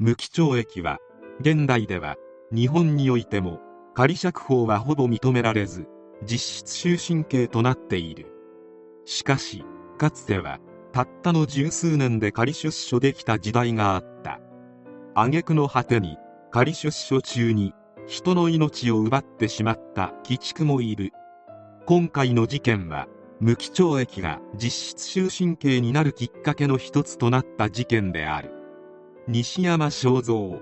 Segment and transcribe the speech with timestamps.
[0.00, 0.98] 無期懲役は
[1.40, 2.14] 現代では
[2.52, 3.58] 日本においても
[3.96, 5.88] 仮釈放はほぼ認められず
[6.24, 8.32] 実質終身刑となっている。
[9.04, 9.64] しかし
[9.98, 10.60] かつては
[10.92, 14.38] たったの十数年で仮出所できた時代があった。
[15.14, 16.16] 挙句の果てに
[16.52, 17.74] 仮出所中に
[18.06, 21.10] 人の命を奪ってしまった鬼畜もいる。
[21.86, 23.08] 今回の事件は
[23.40, 28.57] 無期懲役が実質終身刑になるきっかけの一つとなった事件である。
[29.30, 30.58] 西山正蔵。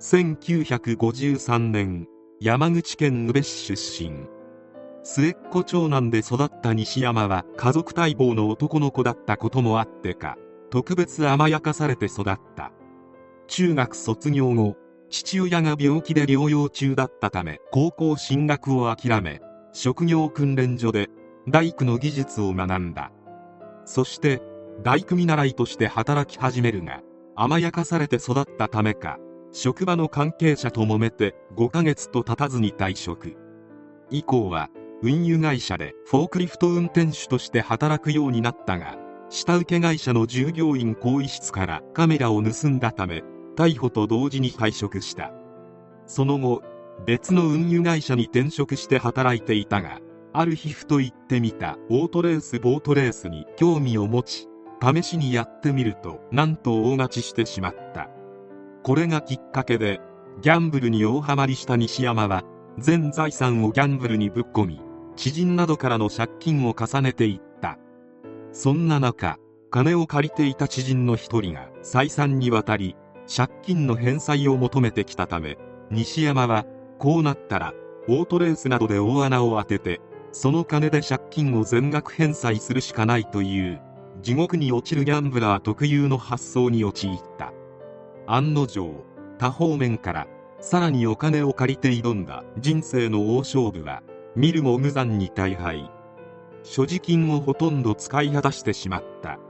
[0.00, 2.08] 1953年
[2.40, 4.26] 山口県宇部市出身。
[5.02, 10.38] 末っ子長男で育った西山は家族待望の男の子だったこともあってか
[10.70, 12.72] 特別甘やかされて育った。
[13.46, 14.74] 中学卒業後
[15.10, 19.42] 父親が病気で療養中だったため高校進学を諦め
[19.74, 21.10] 職業訓練所で
[21.46, 23.12] 大工の技術を学んだ。
[23.84, 24.40] そして
[24.82, 27.02] 大工見習いとして働き始めるが
[27.34, 29.18] 甘やかされて育ったためか
[29.52, 33.36] 職場の関係者と揉めて5ヶ月と経たずに退職。
[34.10, 34.68] 以降は
[35.02, 38.96] 運輸会社でフォークリフト運転手として働くようになったが
[39.30, 43.22] 下請け会社の従業員更衣室からカメラを盗んだため
[43.56, 45.32] 逮捕と同時に退職した。
[46.06, 46.62] その後
[47.06, 50.00] 別の運輸会社に転職して働いていたが
[50.32, 54.48] ある日ふと行ってみたオートレースボートレースに興味を持ち
[54.82, 58.08] 試しにやってみるとなんと大勝ちしてしまった。
[58.82, 60.00] これがきっかけで
[60.40, 62.42] ギャンブルに大ハマりした西山は
[62.78, 64.80] 全財産をギャンブルにぶっ込み
[65.14, 67.78] 知人などからの借金を重ねていった。
[68.50, 69.38] そんな中
[69.70, 72.96] 金を借りていた知人の一人が再三にわたり
[73.34, 75.56] 借金の返済を求めてきたため
[75.90, 76.66] 西山は
[76.98, 77.72] こうなったら
[78.08, 80.00] オートレースなどで大穴を当てて
[80.32, 83.80] その金で借金を全額返済するしかないという。
[84.22, 87.52] 地獄に落ちるギャンブラー特有の発想に陥った。
[88.26, 89.04] 案の定
[89.38, 90.28] 多方面から
[90.60, 94.02] さらにお金を借りて挑んだ人生の大勝負は
[94.36, 95.90] 見るも無残に大敗。
[96.62, 99.40] 所持金をほとんど使い果たしてしまった。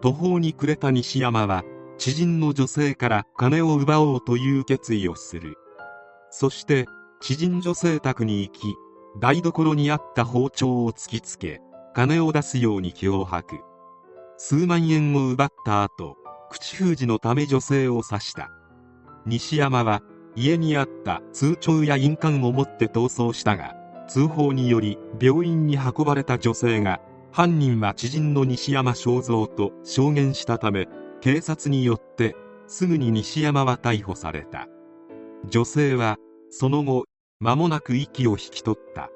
[0.00, 1.62] 途方に暮れた西山は
[1.96, 5.56] 知人の女性から金を奪おうという決意をする。
[6.30, 6.86] そして
[7.20, 8.74] 知人女性宅に行き
[9.20, 11.60] 台所にあった包丁を突きつけ
[11.94, 13.69] 金を出すように脅迫。
[14.42, 16.16] 数万円を奪った後
[16.48, 18.50] 口封じのため女性を刺した。
[19.26, 20.00] 西山は
[20.34, 23.74] 家にあった通帳や印鑑を持って逃走したが
[24.08, 30.88] 通報により病院に運ばれた女性が犯人は知人の西山正蔵と証言したため
[31.20, 32.34] 警察によって
[32.66, 34.68] すぐに西山は逮捕された。
[35.50, 36.16] 女性は
[36.48, 37.04] その後
[37.40, 39.10] 間もなく息を引き取った。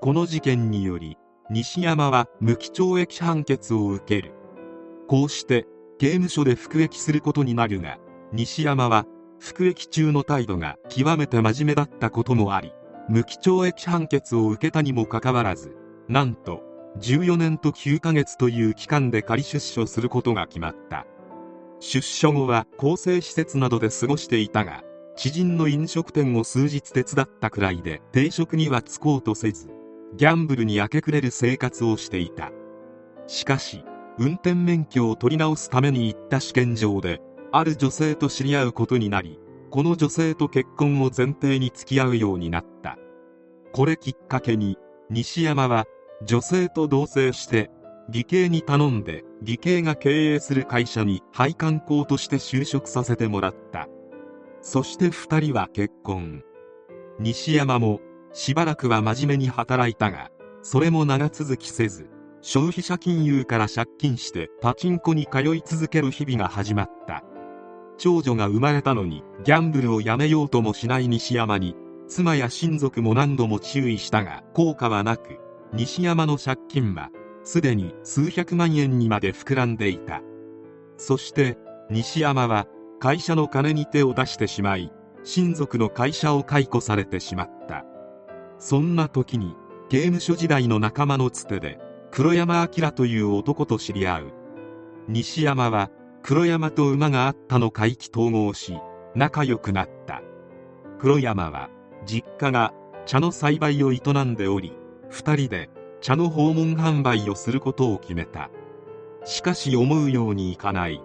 [0.00, 1.18] この事件により
[1.50, 4.32] 西山は無期懲役判決を受ける。
[5.08, 5.66] こうして
[5.98, 7.98] 刑務所で服役することになるが
[8.32, 9.06] 西山は
[9.38, 12.72] 服役中の態度が極めて真面目だったこともあり
[13.08, 15.76] 無期懲役判決を受けたにもかかわらず
[16.08, 16.62] なんと
[16.98, 21.06] 14年と9ヶ月という期間で仮出所することが決まった。
[21.80, 24.84] 出所後は更生施設などで過ごしていたが
[25.16, 29.68] 知人の飲食店を数日手伝ったくらいで定職には就こうとせず
[30.16, 32.52] ギャンブルに明け暮れる生活をしていた。
[33.26, 33.84] しかし
[34.18, 37.20] 運転免許を取り直すために行った試験場で
[37.52, 39.38] ある女性と知り合うことになり
[39.70, 42.96] この女性と結婚を前提に付き合うようになった。
[43.72, 44.78] これきっかけに
[45.10, 45.84] 西山は
[46.24, 47.72] 女性と同棲して
[48.08, 53.88] 理系に頼んで理系が経営する会社に配管工として就職させてもらった。
[54.62, 56.44] そして2人は結婚。
[57.18, 58.00] 西山も
[58.32, 60.30] しばらくは真面目に働いたが
[60.62, 62.08] それも長続きせず
[62.46, 67.24] 消費者金融から借金してパチンコに通い続ける日々が始まった。
[67.96, 71.74] 長女が生まれたのにギャンブルをやめようともしない西山に
[72.06, 75.38] 妻や親族も何度も注意したが効果はなく
[75.72, 77.08] 西山の借金は
[77.44, 80.20] すでに数百万円にまで膨らんでいた。
[80.98, 81.56] そして
[81.88, 82.66] 西山は
[83.00, 84.92] 会社の金に手を出してしまい
[85.22, 87.86] 親族の会社を解雇されてしまった。
[88.58, 89.56] そんな時に
[89.88, 91.78] 刑務所時代の仲間のつてで
[92.16, 94.32] 黒山明という男と知り合う。
[95.08, 95.90] 西山は
[96.22, 98.78] 黒山と馬があったのか意気投合し
[99.16, 100.22] 仲良くなった。
[101.00, 101.70] 黒山は
[102.06, 102.72] 実家が
[103.04, 104.74] 茶の栽培を営んでおり
[105.10, 105.70] 2人で
[106.00, 108.48] 茶の訪問販売をすることを決めた。
[109.24, 111.02] しかし思うようにいかない。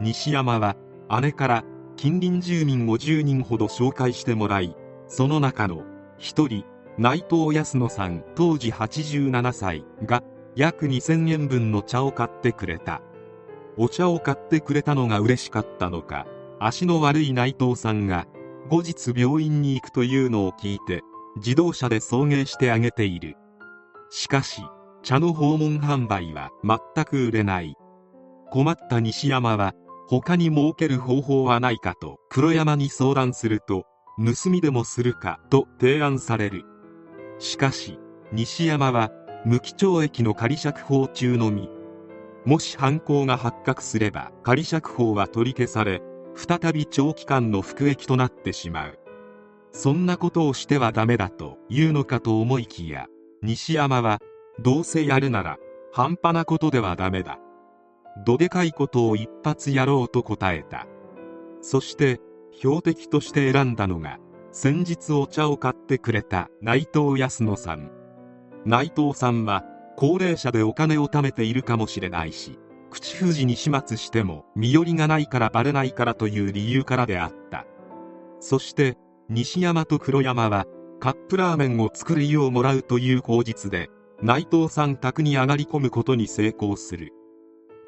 [0.00, 0.74] 西山は
[1.22, 1.64] 姉から
[1.94, 4.74] 近隣住民を10人ほど紹介してもらい
[5.06, 5.84] その中の
[6.18, 10.22] 1人内藤康野さん当時87歳が
[10.54, 13.02] 約2000円分の茶を買ってくれた。
[13.76, 16.26] お茶を買ってくれたのが嬉しかったのか
[16.60, 18.28] 足の悪い内藤さんが
[18.70, 21.02] 後日病院に行くというのを聞いて
[21.36, 23.36] 自動車で送迎してあげている。
[24.10, 24.62] しかし
[25.02, 27.74] 茶の訪問販売は全く売れない。
[28.52, 29.72] 困った西山は
[30.06, 33.84] 他に儲ける方法はないかと黒山に相談すると
[34.18, 36.64] 盗みでもするかと提案される。
[37.38, 37.98] しかし
[38.32, 39.12] 西山は
[39.44, 41.68] 無期懲役の仮釈放中のみ。
[42.44, 46.02] もし犯行が発覚すれば仮釈放は取り消され
[46.34, 48.98] 再び長期間の服役となってしまう。
[49.72, 53.06] そんなことをしてはダメだというのかと思いきや
[53.42, 54.20] 西山は
[54.60, 55.58] どうせやるなら
[55.92, 57.38] 半端なことではダメだ。
[58.24, 60.86] どでかいことを一発やろうと答えた。
[61.60, 62.20] そして
[62.52, 64.18] 標的として選んだのが
[64.56, 67.90] 先日お茶を買ってくれた内藤康野さん。
[68.64, 69.64] 内藤さんは
[69.96, 77.66] 高齢者でお金を貯めているかもしれないし口封じに始末しても身寄りがないからバレないからという理由からであった。
[78.38, 78.96] そして
[79.28, 80.66] 西山と黒山は
[81.00, 83.90] カップラーメンを作るようもらうという口実で
[84.22, 87.12] 内藤さん宅に上がり込むことに成功する。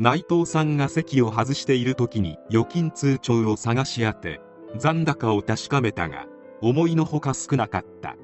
[0.01, 4.41] 内藤さんが席を外している時に預金通帳を探し当て
[4.77, 6.27] 残高を確かめたが
[6.69, 8.17] 思いのほか少なかった。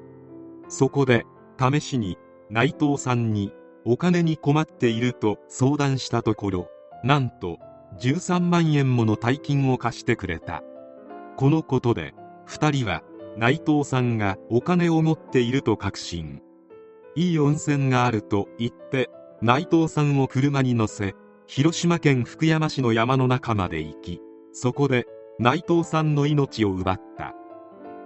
[0.67, 1.25] そこで
[1.57, 2.17] 試しに
[2.49, 3.53] 内藤さんに
[3.85, 6.67] お金に困っていると相談したところ
[7.03, 7.57] なんと
[7.99, 10.61] 13万円もの大金を貸してくれた。
[11.37, 12.13] このことで
[12.47, 13.01] 2人は
[13.37, 16.41] 内藤さんがお金を持っていると確信。
[17.15, 19.09] いい温泉があると言って
[19.41, 21.15] 内藤さんを車に乗せ
[21.47, 25.05] 広島県福山市の山の中まで行きそこで
[25.39, 27.33] 内藤さんの命を奪った。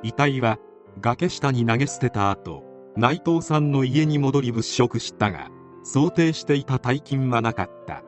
[0.07, 0.57] 遺体は
[1.01, 2.63] 崖下に投げ捨てた後
[2.95, 5.49] 内藤さんの家に戻り物色したが
[5.83, 8.03] 想定していた大金はなかった。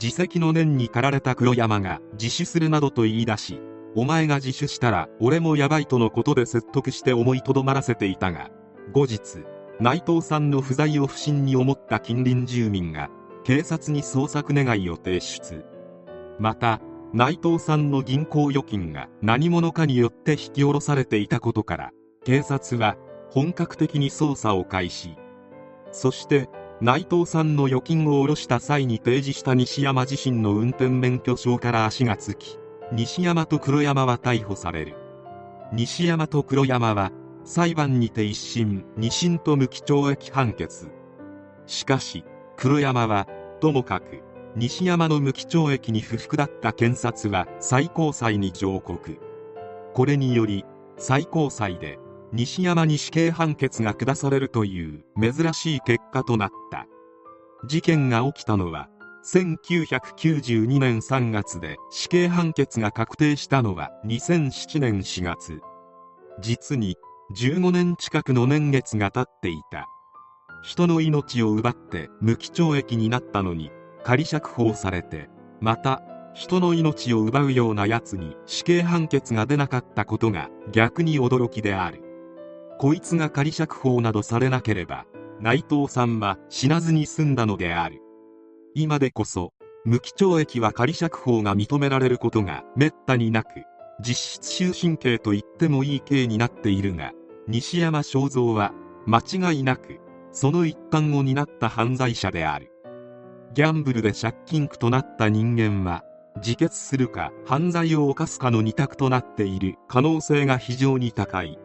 [0.00, 3.60] 自責の念に駆られた黒山が自首するなどと言い出し
[3.94, 8.50] お前が自首したら俺もヤバいとのことで説得して思いとどまらせていたが
[8.92, 9.44] 後日
[9.80, 13.08] 内藤さんの不在を不審に思った近隣住民が
[13.44, 15.64] 警察に捜索願いを提出。
[16.38, 16.80] また
[17.14, 21.92] 内藤さんの銀行預金が何者かによって引き下ろされていたことから
[22.24, 22.96] 警察は
[23.30, 25.16] 本格的に捜査を開始。
[25.92, 26.48] そして
[26.80, 32.58] 内藤さんの預金を下ろした際に提示した西山自身の運転免許証から足がつき
[32.90, 34.96] 西山と黒山は逮捕される。
[35.72, 37.12] 西山と黒山は
[37.44, 40.90] 裁判にて一審二審と無期懲役判決。
[41.66, 42.24] しかし
[42.56, 43.28] 黒山は
[43.60, 49.18] ともかく西山の無期懲役に不服だった検察は最高裁に上告。
[49.94, 50.64] これにより
[50.96, 51.98] 最高裁で
[52.32, 56.86] 西山に死刑判決が下されるという珍しい結果となった。
[57.66, 58.88] 事件が起きたのは
[59.24, 65.60] 1992年3月で死刑判決が確定したのは2007年4月。
[66.40, 66.96] 実に
[67.36, 69.88] 15年近くの年月が経っていた。
[70.62, 73.72] 人の命を奪って無期懲役になったのに
[74.04, 75.28] 仮釈放されて
[75.60, 76.02] また
[76.34, 82.02] 人の命を奪うようなやつに死刑判決が出なかったことが逆に驚きである。
[82.78, 85.06] こいつが仮釈放などされなければ
[85.40, 88.00] 内藤さんは死なずに済んだのである。
[88.74, 89.52] 今でこそ
[89.84, 93.62] 無期懲役は仮釈放が認められることがめったになく
[94.00, 97.12] 実質終身刑と言ってもいい刑になっているが
[97.46, 98.72] 西山正蔵は
[99.06, 100.00] 間違いなく
[100.32, 102.73] その一端を担った犯罪者である。
[103.54, 106.02] ギャンブルで借金苦となった人間は
[106.38, 111.56] 自決するか犯罪を犯すかの二択となっている可能性が非常に高い。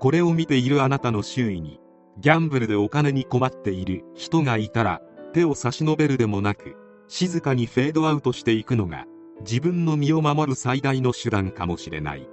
[0.00, 1.78] これを見ているあなたの周囲に
[2.18, 5.00] ギャンブルでお金に困っている人がいたら
[5.32, 6.76] 手を差し伸べるでもなく
[7.06, 9.06] 静かにフェードアウトしていくのが
[9.42, 12.28] 自分の身を守る最大の手段かもしれない。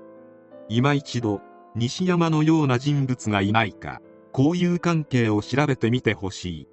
[0.68, 1.42] 今一度
[1.76, 4.02] 西山のような人物がいないか
[4.36, 6.68] 交友関係を調べてみてほしい。